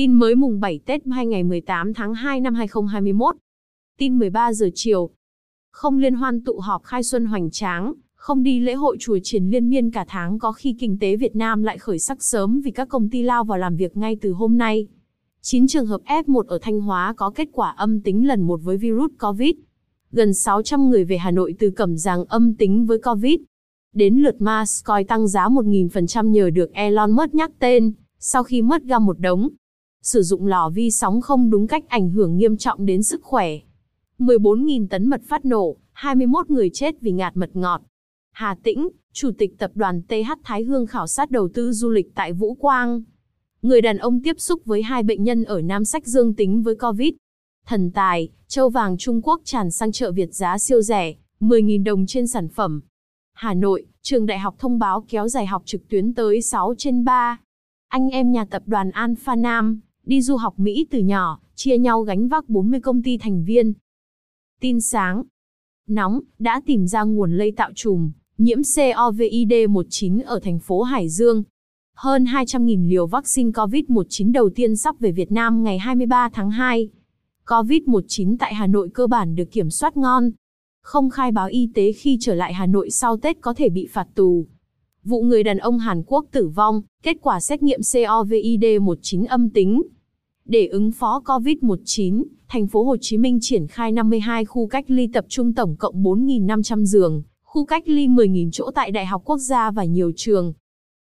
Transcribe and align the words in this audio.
Tin 0.00 0.12
mới 0.12 0.34
mùng 0.34 0.60
7 0.60 0.80
Tết 0.86 1.06
2 1.06 1.26
ngày 1.26 1.44
18 1.44 1.94
tháng 1.94 2.14
2 2.14 2.40
năm 2.40 2.54
2021. 2.54 3.36
Tin 3.98 4.18
13 4.18 4.52
giờ 4.52 4.70
chiều. 4.74 5.10
Không 5.72 5.98
liên 5.98 6.14
hoan 6.14 6.44
tụ 6.44 6.58
họp 6.58 6.82
khai 6.84 7.02
xuân 7.02 7.26
hoành 7.26 7.50
tráng, 7.50 7.92
không 8.14 8.42
đi 8.42 8.60
lễ 8.60 8.74
hội 8.74 8.96
chùa 9.00 9.18
triển 9.22 9.44
liên 9.50 9.70
miên 9.70 9.90
cả 9.90 10.04
tháng 10.08 10.38
có 10.38 10.52
khi 10.52 10.76
kinh 10.78 10.98
tế 10.98 11.16
Việt 11.16 11.36
Nam 11.36 11.62
lại 11.62 11.78
khởi 11.78 11.98
sắc 11.98 12.22
sớm 12.22 12.60
vì 12.60 12.70
các 12.70 12.88
công 12.88 13.10
ty 13.10 13.22
lao 13.22 13.44
vào 13.44 13.58
làm 13.58 13.76
việc 13.76 13.96
ngay 13.96 14.16
từ 14.20 14.32
hôm 14.32 14.58
nay. 14.58 14.86
9 15.42 15.66
trường 15.66 15.86
hợp 15.86 16.00
F1 16.04 16.42
ở 16.42 16.58
Thanh 16.62 16.80
Hóa 16.80 17.14
có 17.16 17.30
kết 17.30 17.48
quả 17.52 17.70
âm 17.70 18.00
tính 18.00 18.28
lần 18.28 18.40
một 18.40 18.60
với 18.62 18.76
virus 18.76 19.10
COVID. 19.18 19.54
Gần 20.12 20.34
600 20.34 20.90
người 20.90 21.04
về 21.04 21.18
Hà 21.18 21.30
Nội 21.30 21.54
từ 21.58 21.70
Cẩm 21.70 21.96
Giàng 21.96 22.24
âm 22.24 22.54
tính 22.54 22.86
với 22.86 22.98
COVID. 22.98 23.40
Đến 23.94 24.14
lượt 24.14 24.40
Mars 24.40 24.84
coi 24.84 25.04
tăng 25.04 25.28
giá 25.28 25.48
1.000% 25.48 26.30
nhờ 26.30 26.50
được 26.50 26.72
Elon 26.72 27.10
Musk 27.10 27.34
nhắc 27.34 27.50
tên, 27.58 27.92
sau 28.18 28.42
khi 28.42 28.62
mất 28.62 28.84
ra 28.84 28.98
một 28.98 29.18
đống. 29.18 29.48
Sử 30.02 30.22
dụng 30.22 30.46
lò 30.46 30.70
vi 30.70 30.90
sóng 30.90 31.20
không 31.20 31.50
đúng 31.50 31.66
cách 31.66 31.84
ảnh 31.88 32.10
hưởng 32.10 32.36
nghiêm 32.36 32.56
trọng 32.56 32.86
đến 32.86 33.02
sức 33.02 33.22
khỏe. 33.22 33.58
14.000 34.18 34.86
tấn 34.88 35.10
mật 35.10 35.20
phát 35.28 35.44
nổ, 35.44 35.76
21 35.92 36.50
người 36.50 36.70
chết 36.74 37.00
vì 37.00 37.12
ngạt 37.12 37.36
mật 37.36 37.50
ngọt. 37.54 37.82
Hà 38.32 38.56
Tĩnh, 38.62 38.88
Chủ 39.12 39.30
tịch 39.38 39.58
Tập 39.58 39.70
đoàn 39.74 40.02
TH 40.02 40.32
Thái 40.44 40.62
Hương 40.62 40.86
khảo 40.86 41.06
sát 41.06 41.30
đầu 41.30 41.48
tư 41.54 41.72
du 41.72 41.90
lịch 41.90 42.14
tại 42.14 42.32
Vũ 42.32 42.54
Quang. 42.54 43.02
Người 43.62 43.80
đàn 43.80 43.98
ông 43.98 44.22
tiếp 44.22 44.40
xúc 44.40 44.64
với 44.64 44.82
hai 44.82 45.02
bệnh 45.02 45.24
nhân 45.24 45.44
ở 45.44 45.60
Nam 45.60 45.84
Sách 45.84 46.06
dương 46.06 46.34
tính 46.34 46.62
với 46.62 46.74
COVID. 46.74 47.12
Thần 47.66 47.90
tài, 47.90 48.28
châu 48.48 48.68
vàng 48.68 48.98
Trung 48.98 49.22
Quốc 49.22 49.40
tràn 49.44 49.70
sang 49.70 49.92
chợ 49.92 50.12
Việt 50.12 50.34
giá 50.34 50.58
siêu 50.58 50.82
rẻ, 50.82 51.14
10.000 51.40 51.84
đồng 51.84 52.06
trên 52.06 52.26
sản 52.26 52.48
phẩm. 52.48 52.80
Hà 53.32 53.54
Nội, 53.54 53.86
trường 54.02 54.26
đại 54.26 54.38
học 54.38 54.54
thông 54.58 54.78
báo 54.78 55.04
kéo 55.08 55.28
dài 55.28 55.46
học 55.46 55.62
trực 55.66 55.88
tuyến 55.88 56.14
tới 56.14 56.42
6 56.42 56.74
trên 56.78 57.04
3. 57.04 57.40
Anh 57.88 58.08
em 58.08 58.32
nhà 58.32 58.44
tập 58.44 58.62
đoàn 58.66 58.90
Alpha 58.90 59.34
Nam, 59.34 59.80
đi 60.10 60.22
du 60.22 60.36
học 60.36 60.58
Mỹ 60.58 60.86
từ 60.90 60.98
nhỏ, 60.98 61.40
chia 61.54 61.78
nhau 61.78 62.02
gánh 62.02 62.28
vác 62.28 62.48
40 62.48 62.80
công 62.80 63.02
ty 63.02 63.18
thành 63.18 63.44
viên. 63.44 63.72
Tin 64.60 64.80
sáng. 64.80 65.22
Nóng, 65.88 66.20
đã 66.38 66.60
tìm 66.66 66.86
ra 66.86 67.02
nguồn 67.02 67.32
lây 67.32 67.52
tạo 67.52 67.70
trùm, 67.74 68.10
nhiễm 68.38 68.62
COVID-19 68.92 70.22
ở 70.24 70.40
thành 70.42 70.58
phố 70.58 70.82
Hải 70.82 71.08
Dương. 71.08 71.42
Hơn 71.96 72.24
200.000 72.24 72.88
liều 72.88 73.06
vaccine 73.06 73.50
COVID-19 73.50 74.32
đầu 74.32 74.50
tiên 74.50 74.76
sắp 74.76 75.00
về 75.00 75.12
Việt 75.12 75.32
Nam 75.32 75.64
ngày 75.64 75.78
23 75.78 76.28
tháng 76.32 76.50
2. 76.50 76.88
COVID-19 77.46 78.36
tại 78.38 78.54
Hà 78.54 78.66
Nội 78.66 78.90
cơ 78.94 79.06
bản 79.06 79.34
được 79.34 79.52
kiểm 79.52 79.70
soát 79.70 79.96
ngon. 79.96 80.30
Không 80.82 81.10
khai 81.10 81.32
báo 81.32 81.48
y 81.48 81.68
tế 81.74 81.92
khi 81.92 82.18
trở 82.20 82.34
lại 82.34 82.54
Hà 82.54 82.66
Nội 82.66 82.90
sau 82.90 83.16
Tết 83.16 83.40
có 83.40 83.54
thể 83.54 83.68
bị 83.68 83.86
phạt 83.86 84.06
tù. 84.14 84.46
Vụ 85.04 85.22
người 85.22 85.42
đàn 85.42 85.58
ông 85.58 85.78
Hàn 85.78 86.02
Quốc 86.06 86.26
tử 86.30 86.48
vong, 86.48 86.82
kết 87.02 87.16
quả 87.22 87.40
xét 87.40 87.62
nghiệm 87.62 87.82
COVID-19 87.82 89.26
âm 89.28 89.50
tính. 89.50 89.82
Để 90.50 90.66
ứng 90.66 90.90
phó 90.92 91.22
COVID-19, 91.24 92.24
thành 92.48 92.66
phố 92.66 92.84
Hồ 92.84 92.96
Chí 93.00 93.18
Minh 93.18 93.38
triển 93.40 93.66
khai 93.66 93.92
52 93.92 94.44
khu 94.44 94.66
cách 94.66 94.84
ly 94.88 95.08
tập 95.12 95.24
trung 95.28 95.54
tổng 95.54 95.76
cộng 95.76 96.02
4.500 96.02 96.84
giường, 96.84 97.22
khu 97.42 97.64
cách 97.64 97.82
ly 97.86 98.08
10.000 98.08 98.50
chỗ 98.52 98.70
tại 98.74 98.90
Đại 98.90 99.06
học 99.06 99.22
Quốc 99.24 99.38
gia 99.38 99.70
và 99.70 99.84
nhiều 99.84 100.12
trường. 100.16 100.52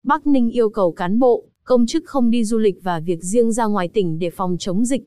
Bắc 0.03 0.28
Ninh 0.28 0.50
yêu 0.50 0.69
cầu 0.69 0.91
cán 0.91 1.19
bộ, 1.19 1.44
công 1.64 1.86
chức 1.86 2.03
không 2.06 2.30
đi 2.30 2.44
du 2.44 2.58
lịch 2.58 2.75
và 2.83 3.00
việc 3.00 3.23
riêng 3.23 3.52
ra 3.52 3.66
ngoài 3.66 3.88
tỉnh 3.88 4.19
để 4.19 4.30
phòng 4.30 4.58
chống 4.59 4.86
dịch. 4.86 5.03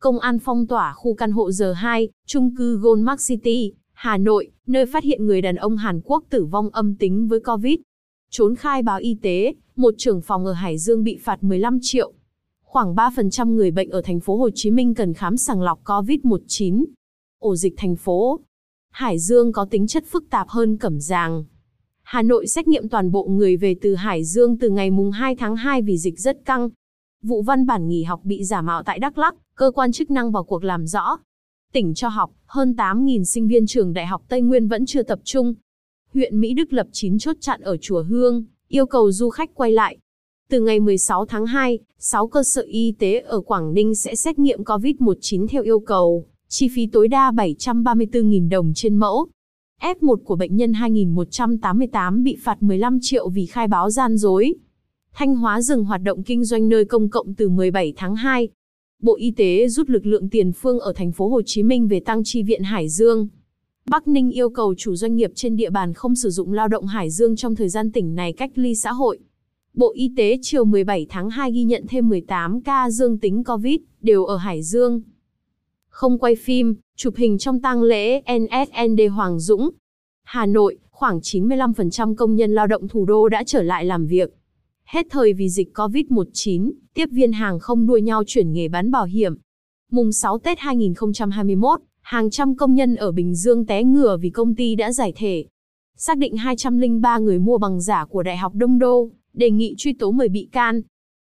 Công 0.00 0.18
an 0.18 0.38
phong 0.38 0.66
tỏa 0.66 0.92
khu 0.96 1.14
căn 1.14 1.32
hộ 1.32 1.48
R2, 1.48 2.08
trung 2.26 2.56
cư 2.56 2.76
Goldmark 2.76 3.20
City, 3.28 3.72
Hà 3.92 4.16
Nội, 4.16 4.50
nơi 4.66 4.86
phát 4.86 5.04
hiện 5.04 5.26
người 5.26 5.42
đàn 5.42 5.56
ông 5.56 5.76
Hàn 5.76 6.00
Quốc 6.04 6.24
tử 6.30 6.44
vong 6.44 6.70
âm 6.70 6.94
tính 6.94 7.28
với 7.28 7.40
COVID. 7.40 7.78
Trốn 8.30 8.54
khai 8.54 8.82
báo 8.82 8.98
y 8.98 9.16
tế, 9.22 9.54
một 9.76 9.94
trưởng 9.98 10.20
phòng 10.20 10.44
ở 10.44 10.52
Hải 10.52 10.78
Dương 10.78 11.04
bị 11.04 11.18
phạt 11.22 11.44
15 11.44 11.78
triệu. 11.82 12.12
Khoảng 12.76 12.94
3% 12.94 13.54
người 13.54 13.70
bệnh 13.70 13.90
ở 13.90 14.02
thành 14.02 14.20
phố 14.20 14.36
Hồ 14.36 14.50
Chí 14.54 14.70
Minh 14.70 14.94
cần 14.94 15.14
khám 15.14 15.36
sàng 15.36 15.62
lọc 15.62 15.84
COVID-19. 15.84 16.84
Ổ 17.38 17.56
dịch 17.56 17.74
thành 17.76 17.96
phố. 17.96 18.40
Hải 18.92 19.18
Dương 19.18 19.52
có 19.52 19.66
tính 19.70 19.86
chất 19.86 20.04
phức 20.06 20.30
tạp 20.30 20.48
hơn 20.48 20.76
Cẩm 20.76 21.00
Giàng. 21.00 21.44
Hà 22.02 22.22
Nội 22.22 22.46
xét 22.46 22.68
nghiệm 22.68 22.88
toàn 22.88 23.10
bộ 23.10 23.24
người 23.24 23.56
về 23.56 23.76
từ 23.80 23.94
Hải 23.94 24.24
Dương 24.24 24.58
từ 24.58 24.70
ngày 24.70 24.90
mùng 24.90 25.10
2 25.10 25.36
tháng 25.36 25.56
2 25.56 25.82
vì 25.82 25.98
dịch 25.98 26.18
rất 26.18 26.44
căng. 26.44 26.70
Vụ 27.22 27.42
văn 27.42 27.66
bản 27.66 27.88
nghỉ 27.88 28.02
học 28.02 28.20
bị 28.24 28.44
giả 28.44 28.62
mạo 28.62 28.82
tại 28.82 28.98
Đắk 28.98 29.18
Lắk, 29.18 29.34
cơ 29.54 29.70
quan 29.70 29.92
chức 29.92 30.10
năng 30.10 30.32
vào 30.32 30.44
cuộc 30.44 30.64
làm 30.64 30.86
rõ. 30.86 31.16
Tỉnh 31.72 31.94
cho 31.94 32.08
học, 32.08 32.30
hơn 32.46 32.74
8.000 32.78 33.24
sinh 33.24 33.48
viên 33.48 33.66
trường 33.66 33.92
Đại 33.92 34.06
học 34.06 34.22
Tây 34.28 34.40
Nguyên 34.40 34.68
vẫn 34.68 34.86
chưa 34.86 35.02
tập 35.02 35.18
trung. 35.24 35.54
Huyện 36.14 36.40
Mỹ 36.40 36.54
Đức 36.54 36.72
lập 36.72 36.86
9 36.92 37.18
chốt 37.18 37.36
chặn 37.40 37.60
ở 37.60 37.76
Chùa 37.76 38.02
Hương, 38.02 38.44
yêu 38.68 38.86
cầu 38.86 39.12
du 39.12 39.30
khách 39.30 39.54
quay 39.54 39.72
lại. 39.72 39.98
Từ 40.50 40.60
ngày 40.60 40.80
16 40.80 41.26
tháng 41.26 41.46
2, 41.46 41.78
6 41.98 42.26
cơ 42.26 42.42
sở 42.42 42.62
y 42.62 42.94
tế 42.98 43.20
ở 43.20 43.40
Quảng 43.40 43.74
Ninh 43.74 43.94
sẽ 43.94 44.14
xét 44.14 44.38
nghiệm 44.38 44.62
COVID-19 44.62 45.46
theo 45.48 45.62
yêu 45.62 45.80
cầu, 45.80 46.26
chi 46.48 46.68
phí 46.74 46.86
tối 46.86 47.08
đa 47.08 47.30
734.000 47.30 48.48
đồng 48.48 48.72
trên 48.74 48.96
mẫu. 48.96 49.26
F1 49.80 50.16
của 50.16 50.36
bệnh 50.36 50.56
nhân 50.56 50.72
2188 50.72 52.22
bị 52.22 52.36
phạt 52.42 52.62
15 52.62 52.98
triệu 53.02 53.28
vì 53.28 53.46
khai 53.46 53.68
báo 53.68 53.90
gian 53.90 54.16
dối. 54.16 54.54
Thanh 55.12 55.36
Hóa 55.36 55.60
dừng 55.60 55.84
hoạt 55.84 56.02
động 56.02 56.22
kinh 56.22 56.44
doanh 56.44 56.68
nơi 56.68 56.84
công 56.84 57.08
cộng 57.08 57.34
từ 57.34 57.48
17 57.48 57.92
tháng 57.96 58.16
2. 58.16 58.48
Bộ 59.02 59.16
Y 59.16 59.30
tế 59.30 59.68
rút 59.68 59.90
lực 59.90 60.06
lượng 60.06 60.28
tiền 60.28 60.52
phương 60.52 60.80
ở 60.80 60.92
thành 60.92 61.12
phố 61.12 61.28
Hồ 61.28 61.42
Chí 61.46 61.62
Minh 61.62 61.88
về 61.88 62.00
tăng 62.00 62.24
chi 62.24 62.42
viện 62.42 62.62
Hải 62.62 62.88
Dương. 62.88 63.28
Bắc 63.90 64.08
Ninh 64.08 64.30
yêu 64.30 64.50
cầu 64.50 64.74
chủ 64.78 64.94
doanh 64.96 65.16
nghiệp 65.16 65.30
trên 65.34 65.56
địa 65.56 65.70
bàn 65.70 65.94
không 65.94 66.14
sử 66.14 66.30
dụng 66.30 66.52
lao 66.52 66.68
động 66.68 66.86
Hải 66.86 67.10
Dương 67.10 67.36
trong 67.36 67.54
thời 67.54 67.68
gian 67.68 67.92
tỉnh 67.92 68.14
này 68.14 68.32
cách 68.32 68.50
ly 68.54 68.74
xã 68.74 68.92
hội. 68.92 69.18
Bộ 69.76 69.92
Y 69.94 70.12
tế 70.16 70.38
chiều 70.42 70.64
17 70.64 71.06
tháng 71.08 71.30
2 71.30 71.52
ghi 71.52 71.64
nhận 71.64 71.84
thêm 71.88 72.08
18 72.08 72.60
ca 72.60 72.90
dương 72.90 73.18
tính 73.18 73.44
COVID, 73.44 73.80
đều 74.00 74.24
ở 74.24 74.36
Hải 74.36 74.62
Dương. 74.62 75.02
Không 75.88 76.18
quay 76.18 76.36
phim, 76.36 76.74
chụp 76.96 77.14
hình 77.16 77.38
trong 77.38 77.60
tang 77.60 77.82
lễ 77.82 78.20
NSND 78.20 79.00
Hoàng 79.12 79.40
Dũng. 79.40 79.70
Hà 80.22 80.46
Nội, 80.46 80.78
khoảng 80.90 81.18
95% 81.18 82.14
công 82.14 82.36
nhân 82.36 82.54
lao 82.54 82.66
động 82.66 82.88
thủ 82.88 83.04
đô 83.04 83.28
đã 83.28 83.42
trở 83.46 83.62
lại 83.62 83.84
làm 83.84 84.06
việc. 84.06 84.34
Hết 84.84 85.06
thời 85.10 85.32
vì 85.32 85.48
dịch 85.48 85.68
COVID-19, 85.74 86.72
tiếp 86.94 87.06
viên 87.12 87.32
hàng 87.32 87.58
không 87.58 87.86
đua 87.86 87.96
nhau 87.96 88.22
chuyển 88.26 88.52
nghề 88.52 88.68
bán 88.68 88.90
bảo 88.90 89.04
hiểm. 89.04 89.34
Mùng 89.90 90.12
6 90.12 90.38
Tết 90.38 90.58
2021, 90.58 91.80
hàng 92.00 92.30
trăm 92.30 92.56
công 92.56 92.74
nhân 92.74 92.96
ở 92.96 93.12
Bình 93.12 93.34
Dương 93.34 93.66
té 93.66 93.84
ngửa 93.84 94.16
vì 94.16 94.30
công 94.30 94.54
ty 94.54 94.74
đã 94.74 94.92
giải 94.92 95.12
thể. 95.16 95.44
Xác 95.96 96.18
định 96.18 96.36
203 96.36 97.18
người 97.18 97.38
mua 97.38 97.58
bằng 97.58 97.80
giả 97.80 98.04
của 98.04 98.22
Đại 98.22 98.36
học 98.36 98.54
Đông 98.54 98.78
Đô, 98.78 99.10
đề 99.36 99.50
nghị 99.50 99.74
truy 99.78 99.92
tố 99.92 100.10
10 100.10 100.28
bị 100.28 100.48
can. 100.52 100.82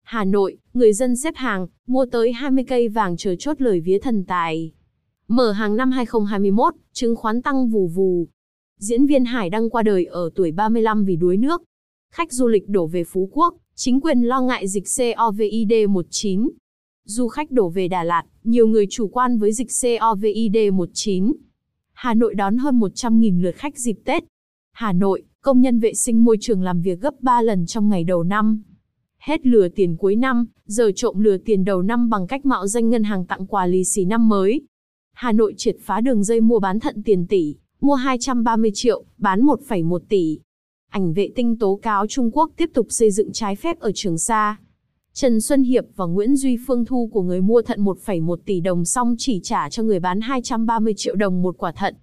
Hà 0.03 0.25
Nội, 0.25 0.59
người 0.75 0.93
dân 0.93 1.17
xếp 1.17 1.35
hàng, 1.37 1.67
mua 1.87 2.07
tới 2.07 2.33
20 2.33 2.65
cây 2.69 2.89
vàng 2.89 3.17
chờ 3.17 3.35
chốt 3.39 3.61
lời 3.61 3.81
vía 3.81 3.99
thần 3.99 4.25
tài. 4.25 4.73
Mở 5.29 5.53
hàng 5.53 5.77
năm 5.77 5.91
2021, 5.91 6.75
chứng 6.93 7.17
khoán 7.17 7.43
tăng 7.43 7.69
vù 7.69 7.87
vù. 7.87 8.29
Diễn 8.79 9.07
viên 9.07 9.25
Hải 9.25 9.51
đăng 9.51 9.71
qua 9.71 9.83
đời 9.83 10.05
ở 10.05 10.31
tuổi 10.35 10.53
35 10.53 11.05
vì 11.05 11.17
đuối 11.17 11.37
nước. 11.37 11.63
Khách 12.13 12.33
du 12.33 12.49
lịch 12.49 12.69
đổ 12.69 12.87
về 12.87 13.05
Phú 13.05 13.29
Quốc, 13.33 13.55
chính 13.75 14.01
quyền 14.01 14.23
lo 14.23 14.41
ngại 14.41 14.69
dịch 14.69 14.85
COVID-19. 14.87 16.51
Du 17.05 17.29
khách 17.29 17.51
đổ 17.51 17.69
về 17.69 17.89
Đà 17.89 18.05
Lạt, 18.05 18.23
nhiều 18.45 18.67
người 18.67 18.87
chủ 18.91 19.09
quan 19.09 19.39
với 19.39 19.53
dịch 19.53 19.69
COVID-19. 19.71 21.33
Hà 21.93 22.15
Nội 22.15 22.35
đón 22.35 22.57
hơn 22.59 22.81
100.000 22.81 23.43
lượt 23.43 23.55
khách 23.57 23.79
dịp 23.79 23.97
Tết. 24.05 24.25
Hà 24.73 24.93
Nội, 24.93 25.23
công 25.47 25.61
nhân 25.61 25.79
vệ 25.79 25.95
sinh 25.95 26.25
môi 26.25 26.37
trường 26.41 26.63
làm 26.63 26.83
việc 26.83 27.01
gấp 27.01 27.15
3 27.21 27.43
lần 27.43 27.67
trong 27.67 27.89
ngày 27.89 28.05
đầu 28.05 28.23
năm. 28.23 28.63
Hết 29.19 29.47
lừa 29.47 29.69
tiền 29.69 29.97
cuối 29.97 30.17
năm, 30.17 30.47
giờ 30.67 30.93
trộm 30.97 31.19
lừa 31.19 31.37
tiền 31.37 31.65
đầu 31.65 31.83
năm 31.83 32.11
bằng 32.11 32.27
cách 32.27 32.47
mạo 32.47 32.67
danh 32.67 32.91
ngân 32.91 33.05
hàng 33.05 33.27
tặng 33.27 33.47
quà 33.47 33.67
lì 33.67 33.85
xì 33.85 34.05
năm 34.05 34.29
mới. 34.29 34.61
Hà 35.13 35.33
Nội 35.33 35.55
triệt 35.57 35.77
phá 35.81 36.01
đường 36.01 36.25
dây 36.25 36.41
mua 36.41 36.59
bán 36.59 36.81
thận 36.81 37.03
tiền 37.03 37.27
tỷ, 37.27 37.57
mua 37.81 37.95
230 37.95 38.71
triệu, 38.75 39.05
bán 39.19 39.41
1,1 39.41 39.99
tỷ. 40.09 40.39
Ảnh 40.91 41.13
vệ 41.13 41.31
tinh 41.35 41.59
tố 41.59 41.79
cáo 41.83 42.07
Trung 42.07 42.31
Quốc 42.31 42.51
tiếp 42.57 42.71
tục 42.75 42.87
xây 42.91 43.11
dựng 43.11 43.33
trái 43.33 43.57
phép 43.57 43.81
ở 43.81 43.93
Trường 43.95 44.19
Sa. 44.19 44.57
Trần 45.13 45.41
Xuân 45.41 45.63
Hiệp 45.63 45.85
và 45.97 46.05
Nguyễn 46.05 46.37
Duy 46.37 46.57
Phương 46.67 46.85
thu 46.85 47.11
của 47.13 47.23
người 47.23 47.41
mua 47.41 47.63
thận 47.63 47.85
1,1 47.85 48.37
tỷ 48.37 48.61
đồng 48.61 48.85
xong 48.85 49.15
chỉ 49.19 49.41
trả 49.43 49.71
cho 49.71 49.83
người 49.83 50.01
bán 50.01 50.21
230 50.21 50.95
triệu 50.97 51.15
đồng 51.15 51.43
một 51.43 51.59
quả 51.59 51.73
thận. 51.73 51.95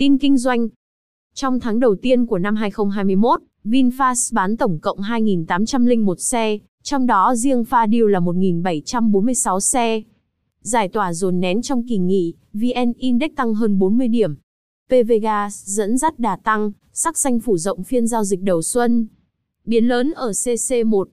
Tin 0.00 0.18
kinh 0.18 0.38
doanh 0.38 0.68
Trong 1.34 1.60
tháng 1.60 1.80
đầu 1.80 1.94
tiên 2.02 2.26
của 2.26 2.38
năm 2.38 2.56
2021, 2.56 3.40
VinFast 3.64 4.34
bán 4.34 4.56
tổng 4.56 4.78
cộng 4.82 4.98
2.801 4.98 6.14
xe, 6.14 6.58
trong 6.82 7.06
đó 7.06 7.34
riêng 7.34 7.64
pha 7.64 7.86
deal 7.92 8.10
là 8.10 8.20
1.746 8.20 9.60
xe. 9.60 10.02
Giải 10.60 10.88
tỏa 10.88 11.12
dồn 11.12 11.40
nén 11.40 11.62
trong 11.62 11.82
kỳ 11.88 11.98
nghỉ, 11.98 12.34
VN 12.52 12.92
Index 12.96 13.30
tăng 13.36 13.54
hơn 13.54 13.78
40 13.78 14.08
điểm. 14.08 14.34
PVGas 14.88 15.64
dẫn 15.64 15.98
dắt 15.98 16.18
đà 16.18 16.36
tăng, 16.36 16.72
sắc 16.92 17.18
xanh 17.18 17.40
phủ 17.40 17.56
rộng 17.56 17.84
phiên 17.84 18.06
giao 18.06 18.24
dịch 18.24 18.42
đầu 18.42 18.62
xuân. 18.62 19.06
Biến 19.64 19.88
lớn 19.88 20.12
ở 20.16 20.30
CC1. 20.30 21.04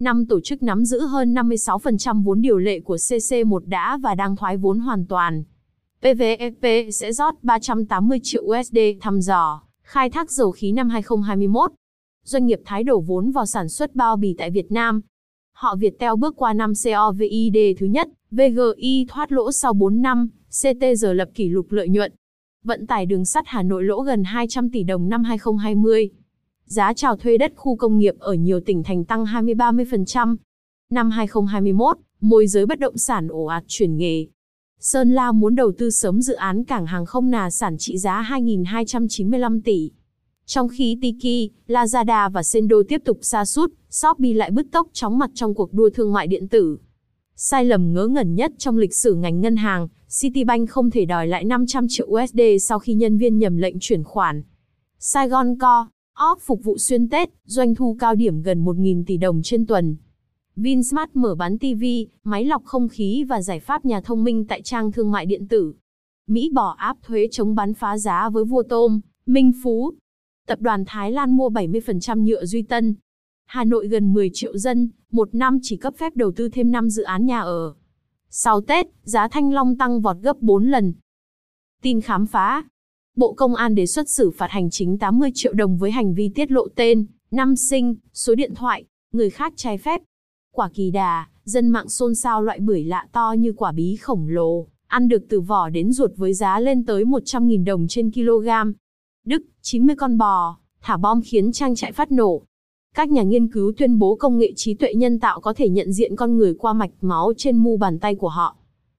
Năm 0.00 0.26
tổ 0.26 0.40
chức 0.40 0.62
nắm 0.62 0.84
giữ 0.84 1.00
hơn 1.00 1.34
56% 1.34 2.22
vốn 2.22 2.42
điều 2.42 2.58
lệ 2.58 2.80
của 2.80 2.96
CC1 2.96 3.58
đã 3.66 3.98
và 4.02 4.14
đang 4.14 4.36
thoái 4.36 4.56
vốn 4.56 4.78
hoàn 4.78 5.06
toàn. 5.06 5.44
PVFP 6.02 6.90
sẽ 6.90 7.12
rót 7.12 7.34
380 7.42 8.18
triệu 8.22 8.42
USD 8.42 8.78
thăm 9.00 9.20
dò, 9.20 9.62
khai 9.82 10.10
thác 10.10 10.30
dầu 10.30 10.50
khí 10.50 10.72
năm 10.72 10.88
2021. 10.88 11.72
doanh 12.24 12.46
nghiệp 12.46 12.60
Thái 12.64 12.84
đổ 12.84 13.00
vốn 13.00 13.30
vào 13.30 13.46
sản 13.46 13.68
xuất 13.68 13.94
bao 13.94 14.16
bì 14.16 14.34
tại 14.38 14.50
Việt 14.50 14.72
Nam. 14.72 15.00
Họ 15.52 15.76
Viettel 15.76 16.10
bước 16.18 16.36
qua 16.36 16.52
năm 16.52 16.72
COVID 16.94 17.32
thứ 17.78 17.86
nhất, 17.86 18.08
VGI 18.30 19.06
thoát 19.08 19.32
lỗ 19.32 19.52
sau 19.52 19.72
4 19.72 20.02
năm, 20.02 20.28
CTG 20.48 21.06
lập 21.14 21.28
kỷ 21.34 21.48
lục 21.48 21.72
lợi 21.72 21.88
nhuận. 21.88 22.12
Vận 22.64 22.86
tải 22.86 23.06
đường 23.06 23.24
sắt 23.24 23.44
Hà 23.46 23.62
Nội 23.62 23.84
lỗ 23.84 24.00
gần 24.00 24.24
200 24.24 24.70
tỷ 24.70 24.82
đồng 24.82 25.08
năm 25.08 25.24
2020. 25.24 26.10
Giá 26.64 26.92
chào 26.92 27.16
thuê 27.16 27.38
đất 27.38 27.52
khu 27.56 27.76
công 27.76 27.98
nghiệp 27.98 28.14
ở 28.18 28.34
nhiều 28.34 28.60
tỉnh 28.60 28.82
thành 28.82 29.04
tăng 29.04 29.24
20-30%. 29.24 30.36
Năm 30.90 31.10
2021, 31.10 31.96
môi 32.20 32.46
giới 32.46 32.66
bất 32.66 32.78
động 32.78 32.96
sản 32.96 33.28
ổ 33.28 33.44
ạt 33.44 33.64
chuyển 33.66 33.96
nghề. 33.96 34.26
Sơn 34.82 35.10
La 35.12 35.32
muốn 35.32 35.54
đầu 35.54 35.72
tư 35.78 35.90
sớm 35.90 36.22
dự 36.22 36.34
án 36.34 36.64
cảng 36.64 36.86
hàng 36.86 37.06
không 37.06 37.30
nà 37.30 37.50
sản 37.50 37.78
trị 37.78 37.98
giá 37.98 38.26
2.295 38.30 39.60
tỷ. 39.64 39.90
Trong 40.46 40.68
khi 40.68 40.98
Tiki, 41.02 41.52
Lazada 41.68 42.30
và 42.30 42.42
Sendo 42.42 42.76
tiếp 42.88 43.02
tục 43.04 43.18
sa 43.22 43.44
sút, 43.44 43.72
Shopee 43.90 44.32
lại 44.32 44.50
bứt 44.50 44.66
tốc 44.72 44.88
chóng 44.92 45.18
mặt 45.18 45.30
trong 45.34 45.54
cuộc 45.54 45.72
đua 45.72 45.90
thương 45.90 46.12
mại 46.12 46.26
điện 46.26 46.48
tử. 46.48 46.78
Sai 47.36 47.64
lầm 47.64 47.92
ngớ 47.92 48.06
ngẩn 48.06 48.34
nhất 48.34 48.52
trong 48.58 48.78
lịch 48.78 48.94
sử 48.94 49.14
ngành 49.14 49.40
ngân 49.40 49.56
hàng, 49.56 49.88
Citibank 50.20 50.70
không 50.70 50.90
thể 50.90 51.04
đòi 51.04 51.26
lại 51.26 51.44
500 51.44 51.86
triệu 51.88 52.06
USD 52.06 52.40
sau 52.60 52.78
khi 52.78 52.94
nhân 52.94 53.18
viên 53.18 53.38
nhầm 53.38 53.56
lệnh 53.56 53.76
chuyển 53.80 54.04
khoản. 54.04 54.42
Saigon 54.98 55.58
Co. 55.58 55.88
op 56.32 56.38
phục 56.40 56.64
vụ 56.64 56.78
xuyên 56.78 57.08
Tết, 57.08 57.30
doanh 57.44 57.74
thu 57.74 57.96
cao 58.00 58.14
điểm 58.14 58.42
gần 58.42 58.64
1.000 58.64 59.04
tỷ 59.06 59.16
đồng 59.16 59.42
trên 59.42 59.66
tuần. 59.66 59.96
Vinsmart 60.62 61.10
mở 61.14 61.34
bán 61.34 61.58
TV, 61.58 61.84
máy 62.24 62.44
lọc 62.44 62.64
không 62.64 62.88
khí 62.88 63.24
và 63.28 63.42
giải 63.42 63.60
pháp 63.60 63.84
nhà 63.84 64.00
thông 64.00 64.24
minh 64.24 64.44
tại 64.44 64.62
trang 64.62 64.92
thương 64.92 65.10
mại 65.10 65.26
điện 65.26 65.48
tử. 65.48 65.74
Mỹ 66.26 66.50
bỏ 66.52 66.74
áp 66.78 66.96
thuế 67.02 67.28
chống 67.30 67.54
bán 67.54 67.74
phá 67.74 67.98
giá 67.98 68.28
với 68.28 68.44
vua 68.44 68.62
tôm, 68.62 69.00
Minh 69.26 69.52
Phú. 69.62 69.92
Tập 70.46 70.60
đoàn 70.60 70.84
Thái 70.86 71.12
Lan 71.12 71.36
mua 71.36 71.48
70% 71.48 72.24
nhựa 72.24 72.44
Duy 72.44 72.62
Tân. 72.62 72.94
Hà 73.46 73.64
Nội 73.64 73.88
gần 73.88 74.12
10 74.12 74.30
triệu 74.32 74.58
dân, 74.58 74.90
một 75.12 75.34
năm 75.34 75.58
chỉ 75.62 75.76
cấp 75.76 75.94
phép 75.98 76.16
đầu 76.16 76.32
tư 76.36 76.48
thêm 76.48 76.70
5 76.70 76.90
dự 76.90 77.02
án 77.02 77.26
nhà 77.26 77.40
ở. 77.40 77.74
Sau 78.30 78.60
Tết, 78.60 78.86
giá 79.02 79.28
thanh 79.28 79.52
long 79.52 79.78
tăng 79.78 80.00
vọt 80.00 80.16
gấp 80.22 80.40
4 80.40 80.70
lần. 80.70 80.92
Tin 81.82 82.00
khám 82.00 82.26
phá. 82.26 82.64
Bộ 83.16 83.32
Công 83.32 83.54
an 83.54 83.74
đề 83.74 83.86
xuất 83.86 84.08
xử 84.08 84.30
phạt 84.30 84.50
hành 84.50 84.70
chính 84.70 84.98
80 84.98 85.30
triệu 85.34 85.52
đồng 85.52 85.78
với 85.78 85.90
hành 85.90 86.14
vi 86.14 86.30
tiết 86.34 86.50
lộ 86.50 86.68
tên, 86.68 87.06
năm 87.30 87.56
sinh, 87.56 87.96
số 88.12 88.34
điện 88.34 88.54
thoại, 88.54 88.84
người 89.12 89.30
khác 89.30 89.52
trái 89.56 89.78
phép. 89.78 90.02
Quả 90.52 90.68
kỳ 90.74 90.90
đà, 90.90 91.26
dân 91.44 91.68
mạng 91.68 91.88
xôn 91.88 92.14
xao 92.14 92.42
loại 92.42 92.60
bưởi 92.60 92.84
lạ 92.84 93.06
to 93.12 93.34
như 93.38 93.52
quả 93.52 93.72
bí 93.72 93.96
khổng 93.96 94.28
lồ, 94.28 94.66
ăn 94.86 95.08
được 95.08 95.22
từ 95.28 95.40
vỏ 95.40 95.68
đến 95.68 95.92
ruột 95.92 96.10
với 96.16 96.34
giá 96.34 96.60
lên 96.60 96.84
tới 96.84 97.04
100.000 97.04 97.64
đồng 97.64 97.86
trên 97.88 98.10
kg. 98.12 98.48
Đức, 99.26 99.42
90 99.62 99.96
con 99.96 100.18
bò, 100.18 100.56
thả 100.82 100.96
bom 100.96 101.20
khiến 101.24 101.52
trang 101.52 101.74
trại 101.74 101.92
phát 101.92 102.12
nổ. 102.12 102.42
Các 102.94 103.10
nhà 103.10 103.22
nghiên 103.22 103.48
cứu 103.48 103.72
tuyên 103.76 103.98
bố 103.98 104.14
công 104.14 104.38
nghệ 104.38 104.52
trí 104.56 104.74
tuệ 104.74 104.94
nhân 104.94 105.20
tạo 105.20 105.40
có 105.40 105.54
thể 105.54 105.68
nhận 105.68 105.92
diện 105.92 106.16
con 106.16 106.36
người 106.36 106.54
qua 106.54 106.72
mạch 106.72 106.90
máu 107.00 107.32
trên 107.36 107.56
mu 107.56 107.76
bàn 107.76 107.98
tay 107.98 108.14
của 108.14 108.28
họ. 108.28 108.56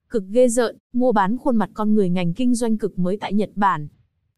Cực 0.09 0.24
ghê 0.30 0.47
rợn, 0.47 0.77
mua 0.94 1.12
bán 1.12 1.38
khuôn 1.38 1.56
mặt 1.56 1.69
con 1.74 1.95
người 1.95 2.09
ngành 2.09 2.33
kinh 2.33 2.56
doanh 2.56 2.77
cực 2.77 3.00
mới 3.00 3.18
tại 3.18 3.33
Nhật 3.33 3.50
Bản. 3.56 3.88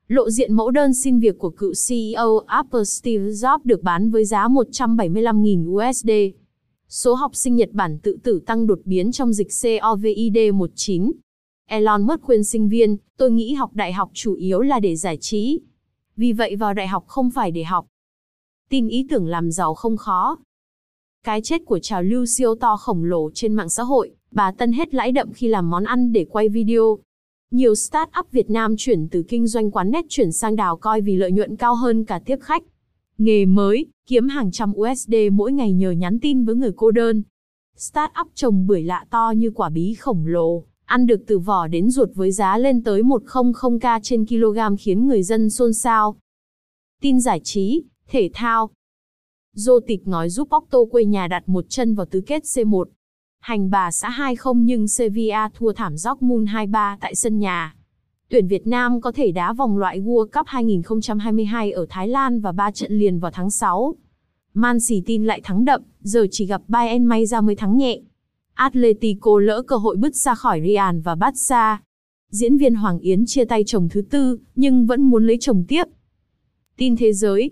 Lộ 0.07 0.29
diện 0.29 0.53
mẫu 0.53 0.71
đơn 0.71 0.93
xin 0.93 1.19
việc 1.19 1.37
của 1.37 1.49
cựu 1.49 1.73
CEO 1.87 2.39
Apple 2.45 2.83
Steve 2.83 3.23
Jobs 3.23 3.59
được 3.63 3.83
bán 3.83 4.11
với 4.11 4.25
giá 4.25 4.47
175.000 4.47 5.91
USD. 5.91 6.09
Số 6.95 7.13
học 7.13 7.35
sinh 7.35 7.55
Nhật 7.55 7.69
Bản 7.71 7.97
tự 7.99 8.17
tử 8.23 8.39
tăng 8.45 8.67
đột 8.67 8.79
biến 8.85 9.11
trong 9.11 9.33
dịch 9.33 9.47
COVID-19. 9.47 11.11
Elon 11.65 12.07
Musk 12.07 12.21
khuyên 12.21 12.43
sinh 12.43 12.69
viên, 12.69 12.97
tôi 13.17 13.31
nghĩ 13.31 13.53
học 13.53 13.69
đại 13.73 13.93
học 13.93 14.11
chủ 14.13 14.33
yếu 14.33 14.61
là 14.61 14.79
để 14.79 14.95
giải 14.95 15.17
trí. 15.17 15.59
Vì 16.17 16.33
vậy 16.33 16.55
vào 16.55 16.73
đại 16.73 16.87
học 16.87 17.03
không 17.07 17.29
phải 17.29 17.51
để 17.51 17.63
học. 17.63 17.87
Tin 18.69 18.87
ý 18.87 19.07
tưởng 19.09 19.27
làm 19.27 19.51
giàu 19.51 19.73
không 19.73 19.97
khó. 19.97 20.37
Cái 21.23 21.41
chết 21.41 21.65
của 21.65 21.79
trào 21.79 22.03
lưu 22.03 22.25
siêu 22.25 22.55
to 22.55 22.77
khổng 22.77 23.03
lồ 23.03 23.31
trên 23.33 23.53
mạng 23.53 23.69
xã 23.69 23.83
hội, 23.83 24.11
bà 24.31 24.51
Tân 24.51 24.71
hết 24.71 24.93
lãi 24.93 25.11
đậm 25.11 25.33
khi 25.33 25.47
làm 25.47 25.69
món 25.69 25.83
ăn 25.83 26.13
để 26.13 26.25
quay 26.25 26.49
video. 26.49 26.97
Nhiều 27.51 27.73
start-up 27.73 28.23
Việt 28.31 28.49
Nam 28.49 28.75
chuyển 28.77 29.07
từ 29.09 29.23
kinh 29.23 29.47
doanh 29.47 29.71
quán 29.71 29.91
nét 29.91 30.05
chuyển 30.09 30.31
sang 30.31 30.55
đào 30.55 30.77
coi 30.77 31.01
vì 31.01 31.15
lợi 31.15 31.31
nhuận 31.31 31.55
cao 31.55 31.75
hơn 31.75 32.05
cả 32.05 32.21
tiếp 32.25 32.37
khách. 32.41 32.63
Nghề 33.17 33.45
mới, 33.45 33.85
kiếm 34.05 34.27
hàng 34.27 34.51
trăm 34.51 34.73
USD 34.75 35.15
mỗi 35.31 35.51
ngày 35.51 35.73
nhờ 35.73 35.91
nhắn 35.91 36.19
tin 36.19 36.45
với 36.45 36.55
người 36.55 36.71
cô 36.75 36.91
đơn. 36.91 37.23
Startup 37.77 38.27
trồng 38.35 38.67
bưởi 38.67 38.83
lạ 38.83 39.05
to 39.09 39.33
như 39.37 39.51
quả 39.51 39.69
bí 39.69 39.93
khổng 39.93 40.25
lồ, 40.25 40.63
ăn 40.85 41.05
được 41.05 41.23
từ 41.27 41.39
vỏ 41.39 41.67
đến 41.67 41.89
ruột 41.89 42.09
với 42.15 42.31
giá 42.31 42.57
lên 42.57 42.83
tới 42.83 43.03
100k 43.03 43.99
trên 44.03 44.25
kg 44.25 44.75
khiến 44.79 45.07
người 45.07 45.23
dân 45.23 45.49
xôn 45.49 45.73
xao. 45.73 46.15
Tin 47.01 47.21
giải 47.21 47.39
trí, 47.43 47.83
thể 48.07 48.29
thao. 48.33 48.69
Dô 49.53 49.79
tịch 49.79 50.07
nói 50.07 50.29
giúp 50.29 50.49
Porto 50.51 50.79
quê 50.91 51.05
nhà 51.05 51.27
đặt 51.27 51.49
một 51.49 51.65
chân 51.69 51.95
vào 51.95 52.05
tứ 52.05 52.21
kết 52.21 52.43
C1. 52.43 52.85
Hành 53.39 53.69
bà 53.69 53.91
xã 53.91 54.09
2-0 54.09 54.63
nhưng 54.63 54.87
Sevilla 54.87 55.49
thua 55.53 55.73
thảm 55.73 55.97
Dortmund 55.97 56.49
2-3 56.49 56.97
tại 57.01 57.15
sân 57.15 57.39
nhà. 57.39 57.75
Tuyển 58.33 58.47
Việt 58.47 58.67
Nam 58.67 59.01
có 59.01 59.11
thể 59.11 59.31
đá 59.31 59.53
vòng 59.53 59.77
loại 59.77 60.01
World 60.01 60.25
Cup 60.25 60.47
2022 60.47 61.71
ở 61.71 61.85
Thái 61.89 62.07
Lan 62.07 62.41
và 62.41 62.51
3 62.51 62.71
trận 62.71 62.91
liền 62.91 63.19
vào 63.19 63.31
tháng 63.31 63.49
6. 63.49 63.95
Man 64.53 64.77
City 64.87 65.17
lại 65.17 65.41
thắng 65.43 65.65
đậm, 65.65 65.81
giờ 66.01 66.27
chỉ 66.31 66.45
gặp 66.45 66.61
Bayern 66.67 67.05
may 67.05 67.25
ra 67.25 67.41
mới 67.41 67.55
thắng 67.55 67.77
nhẹ. 67.77 67.99
Atletico 68.53 69.39
lỡ 69.39 69.61
cơ 69.67 69.75
hội 69.75 69.95
bứt 69.95 70.15
ra 70.15 70.35
khỏi 70.35 70.61
Real 70.67 70.99
và 70.99 71.15
Barca. 71.15 71.81
Diễn 72.29 72.57
viên 72.57 72.75
Hoàng 72.75 72.99
Yến 72.99 73.25
chia 73.25 73.45
tay 73.45 73.63
chồng 73.65 73.89
thứ 73.89 74.01
tư, 74.01 74.39
nhưng 74.55 74.85
vẫn 74.85 75.01
muốn 75.01 75.27
lấy 75.27 75.37
chồng 75.39 75.65
tiếp. 75.67 75.83
Tin 76.77 76.95
thế 76.95 77.13
giới 77.13 77.51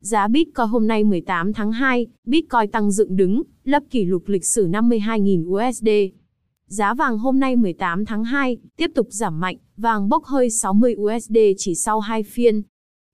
Giá 0.00 0.28
Bitcoin 0.28 0.68
hôm 0.68 0.86
nay 0.86 1.04
18 1.04 1.52
tháng 1.52 1.72
2, 1.72 2.06
Bitcoin 2.24 2.70
tăng 2.72 2.90
dựng 2.90 3.16
đứng, 3.16 3.42
lập 3.64 3.82
kỷ 3.90 4.04
lục 4.04 4.22
lịch 4.26 4.44
sử 4.44 4.68
52.000 4.68 5.68
USD. 5.68 5.88
Giá 6.68 6.94
vàng 6.94 7.18
hôm 7.18 7.40
nay 7.40 7.56
18 7.56 8.04
tháng 8.04 8.24
2 8.24 8.56
tiếp 8.76 8.90
tục 8.94 9.06
giảm 9.10 9.40
mạnh, 9.40 9.56
vàng 9.76 10.08
bốc 10.08 10.24
hơi 10.24 10.50
60 10.50 10.96
USD 10.98 11.36
chỉ 11.58 11.74
sau 11.74 12.00
hai 12.00 12.22
phiên. 12.22 12.62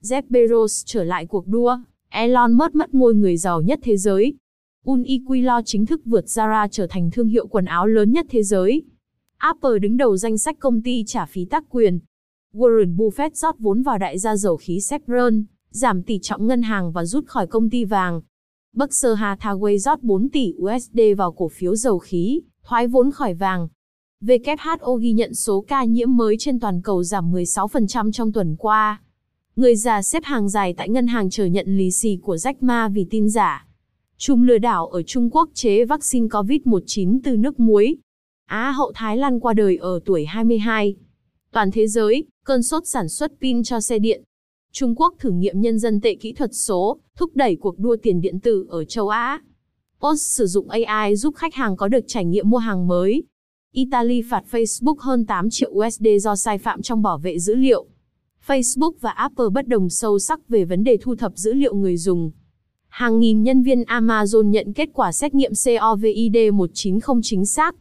Jeff 0.03 0.23
Bezos 0.31 0.83
trở 0.87 1.05
lại 1.05 1.27
cuộc 1.27 1.47
đua, 1.47 1.79
Elon 2.09 2.53
Musk 2.53 2.75
mất 2.75 2.95
ngôi 2.95 3.15
người 3.15 3.37
giàu 3.37 3.63
nhất 3.63 3.79
thế 3.83 3.97
giới. 3.97 4.35
Uniqlo 4.85 5.63
chính 5.65 5.87
thức 5.87 6.01
vượt 6.05 6.25
Zara 6.25 6.69
trở 6.71 6.87
thành 6.87 7.11
thương 7.11 7.29
hiệu 7.29 7.47
quần 7.47 7.65
áo 7.65 7.87
lớn 7.87 8.13
nhất 8.13 8.27
thế 8.31 8.43
giới. 8.43 8.83
Apple 9.37 9.79
đứng 9.79 9.97
đầu 9.97 10.17
danh 10.17 10.39
sách 10.39 10.59
công 10.59 10.83
ty 10.83 11.05
trả 11.07 11.27
phí 11.27 11.45
tác 11.45 11.65
quyền. 11.71 12.01
Warren 12.55 12.97
Buffett 12.97 13.31
rót 13.35 13.59
vốn 13.59 13.83
vào 13.83 13.99
đại 13.99 14.19
gia 14.19 14.37
dầu 14.37 14.57
khí 14.57 14.79
Chevron, 14.91 15.45
giảm 15.71 16.03
tỷ 16.03 16.19
trọng 16.23 16.47
ngân 16.47 16.63
hàng 16.63 16.93
và 16.93 17.05
rút 17.05 17.27
khỏi 17.27 17.47
công 17.47 17.71
ty 17.71 17.85
vàng. 17.85 18.21
Berkshire 18.73 19.15
Hathaway 19.15 19.79
rót 19.79 20.03
4 20.03 20.29
tỷ 20.29 20.53
USD 20.57 21.01
vào 21.17 21.33
cổ 21.33 21.49
phiếu 21.49 21.77
dầu 21.77 21.99
khí, 21.99 22.41
thoái 22.65 22.87
vốn 22.87 23.11
khỏi 23.11 23.35
vàng. 23.35 23.69
WHO 24.23 24.97
ghi 24.97 25.13
nhận 25.13 25.35
số 25.35 25.65
ca 25.69 25.85
nhiễm 25.85 26.17
mới 26.17 26.37
trên 26.39 26.61
toàn 26.61 26.83
cầu 26.83 27.03
giảm 27.03 27.33
16% 27.33 28.13
trong 28.13 28.33
tuần 28.33 28.57
qua. 28.57 29.01
Người 29.57 29.77
già 29.77 30.03
xếp 30.03 30.25
hàng 30.25 30.49
dài 30.49 30.75
tại 30.77 30.89
ngân 30.89 31.07
hàng 31.07 31.31
chờ 31.31 31.45
nhận 31.45 31.79
lì 31.79 31.91
xì 31.91 32.19
của 32.23 32.35
Jack 32.35 32.55
Ma 32.61 32.89
vì 32.89 33.07
tin 33.11 33.29
giả. 33.29 33.67
Chùm 34.19 34.43
lừa 34.43 34.59
đảo 34.59 34.87
ở 34.87 35.03
Trung 35.03 35.31
Quốc 35.31 35.51
chế 35.55 35.85
vaccine 35.85 36.27
COVID-19 36.27 37.21
từ 37.25 37.37
nước 37.37 37.61
muối. 37.61 37.97
Á 38.47 38.71
hậu 38.71 38.93
Thái 38.95 39.17
Lan 39.17 39.41
qua 39.41 39.53
đời 39.53 39.77
ở 39.77 40.01
tuổi 40.05 40.25
22. 40.25 40.97
Toàn 41.53 41.71
thế 41.71 41.87
giới, 41.87 42.25
cơn 42.45 42.63
sốt 42.63 42.83
sản 42.87 43.09
xuất 43.09 43.33
pin 43.41 43.63
cho 43.63 43.81
xe 43.81 43.99
điện. 43.99 44.23
Trung 44.73 44.95
Quốc 44.95 45.15
thử 45.19 45.31
nghiệm 45.31 45.61
nhân 45.61 45.79
dân 45.79 46.01
tệ 46.01 46.15
kỹ 46.15 46.33
thuật 46.33 46.51
số, 46.55 46.99
thúc 47.17 47.31
đẩy 47.35 47.57
cuộc 47.57 47.79
đua 47.79 47.97
tiền 47.97 48.21
điện 48.21 48.41
tử 48.41 48.67
ở 48.69 48.85
châu 48.85 49.09
Á. 49.09 49.43
Post 50.05 50.21
sử 50.21 50.47
dụng 50.47 50.69
AI 50.69 51.17
giúp 51.17 51.35
khách 51.37 51.55
hàng 51.55 51.77
có 51.77 51.89
được 51.89 52.05
trải 52.07 52.25
nghiệm 52.25 52.51
mua 52.51 52.59
hàng 52.59 52.87
mới. 52.87 53.23
Italy 53.73 54.23
phạt 54.31 54.45
Facebook 54.51 54.95
hơn 54.99 55.27
8 55.27 55.51
triệu 55.51 55.71
USD 55.71 56.07
do 56.21 56.37
sai 56.37 56.59
phạm 56.59 56.83
trong 56.83 57.03
bảo 57.03 57.19
vệ 57.19 57.39
dữ 57.39 57.55
liệu. 57.55 57.87
Facebook 58.47 58.93
và 59.01 59.11
Apple 59.11 59.47
bất 59.53 59.69
đồng 59.69 59.91
sâu 59.91 60.19
sắc 60.19 60.49
về 60.49 60.65
vấn 60.65 60.85
đề 60.85 60.99
thu 61.01 61.15
thập 61.15 61.33
dữ 61.37 61.53
liệu 61.53 61.75
người 61.75 61.97
dùng. 61.97 62.31
Hàng 62.89 63.19
nghìn 63.19 63.43
nhân 63.43 63.63
viên 63.63 63.83
Amazon 63.83 64.43
nhận 64.43 64.73
kết 64.73 64.89
quả 64.93 65.13
xét 65.13 65.35
nghiệm 65.35 65.53
COVID-19 65.53 67.01
không 67.01 67.21
chính 67.23 67.47
xác. 67.47 67.75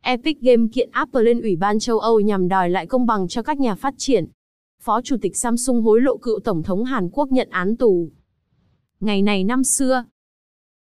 Epic 0.00 0.40
Games 0.40 0.70
kiện 0.72 0.90
Apple 0.92 1.22
lên 1.22 1.40
Ủy 1.40 1.56
ban 1.56 1.78
châu 1.78 1.98
Âu 1.98 2.20
nhằm 2.20 2.48
đòi 2.48 2.70
lại 2.70 2.86
công 2.86 3.06
bằng 3.06 3.28
cho 3.28 3.42
các 3.42 3.60
nhà 3.60 3.74
phát 3.74 3.94
triển. 3.98 4.26
Phó 4.82 5.02
Chủ 5.02 5.16
tịch 5.22 5.36
Samsung 5.36 5.82
hối 5.82 6.00
lộ 6.00 6.16
cựu 6.16 6.40
Tổng 6.40 6.62
thống 6.62 6.84
Hàn 6.84 7.10
Quốc 7.10 7.32
nhận 7.32 7.48
án 7.50 7.76
tù. 7.76 8.10
Ngày 9.00 9.22
này 9.22 9.44
năm 9.44 9.64
xưa, 9.64 10.04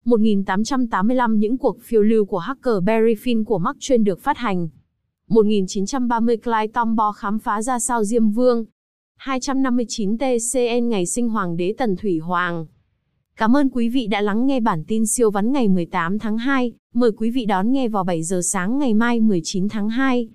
1885 0.05 1.39
những 1.39 1.59
cuộc 1.59 1.81
phiêu 1.81 2.03
lưu 2.03 2.25
của 2.25 2.39
hacker 2.39 2.75
Barry 2.85 3.15
Finn 3.15 3.45
của 3.45 3.59
Mark 3.59 3.79
Twain 3.79 4.05
được 4.05 4.21
phát 4.21 4.39
hành. 4.39 4.69
1930 5.29 6.37
Clyde 6.37 6.67
Tombaugh 6.67 7.17
khám 7.17 7.39
phá 7.39 7.63
ra 7.63 7.79
sao 7.79 8.05
Diêm 8.05 8.31
Vương. 8.31 8.65
259 9.17 10.19
TCN 10.19 10.89
ngày 10.89 11.07
sinh 11.07 11.29
Hoàng 11.29 11.57
đế 11.57 11.75
Tần 11.79 11.97
Thủy 11.97 12.19
Hoàng. 12.19 12.67
Cảm 13.37 13.57
ơn 13.57 13.69
quý 13.69 13.89
vị 13.89 14.07
đã 14.07 14.21
lắng 14.21 14.47
nghe 14.47 14.61
bản 14.61 14.85
tin 14.89 15.07
siêu 15.07 15.31
vắn 15.31 15.53
ngày 15.53 15.69
18 15.69 16.19
tháng 16.19 16.39
2. 16.39 16.73
Mời 16.95 17.11
quý 17.17 17.31
vị 17.31 17.45
đón 17.45 17.73
nghe 17.73 17.89
vào 17.89 18.05
7 18.05 18.23
giờ 18.23 18.41
sáng 18.45 18.79
ngày 18.79 18.95
mai 18.95 19.21
19 19.21 19.69
tháng 19.69 19.89
2. 19.89 20.29